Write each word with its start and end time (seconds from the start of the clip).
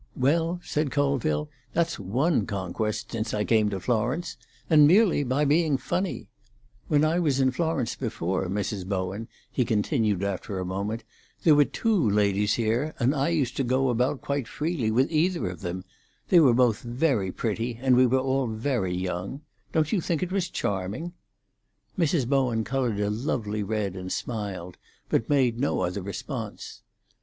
"Well," 0.15 0.59
said 0.63 0.89
Colville, 0.89 1.47
"that's 1.73 1.99
one 1.99 2.47
conquest 2.47 3.11
since 3.11 3.35
I 3.35 3.43
came 3.45 3.69
to 3.69 3.79
Florence. 3.79 4.35
And 4.67 4.87
merely 4.87 5.23
by 5.23 5.45
being 5.45 5.77
funny! 5.77 6.27
When 6.87 7.05
I 7.05 7.19
was 7.19 7.39
in 7.39 7.51
Florence 7.51 7.95
before, 7.95 8.47
Mrs. 8.47 8.57
used 8.57 8.69
to 13.55 13.63
go 13.69 13.89
about 13.91 14.21
quite 14.23 14.47
freely 14.47 14.89
with 14.89 15.11
either 15.11 15.47
of 15.47 15.61
them. 15.61 15.85
They 16.29 16.39
were 16.39 16.53
both 16.55 16.81
very 16.81 17.31
pretty, 17.31 17.77
and 17.79 17.95
we 17.95 18.07
were 18.07 18.17
all 18.17 18.47
very 18.47 18.95
young. 18.97 19.41
Don't 19.71 19.91
you 19.91 20.01
think 20.01 20.23
it 20.23 20.31
was 20.31 20.49
charming?" 20.49 21.13
Mrs. 21.95 22.27
Bowen 22.27 22.63
coloured 22.63 22.99
a 22.99 23.11
lovely 23.11 23.61
red, 23.61 23.95
and 23.95 24.11
smiled, 24.11 24.79
but 25.09 25.29
made 25.29 25.59
no 25.59 25.81
other 25.81 26.01
response. 26.01 26.81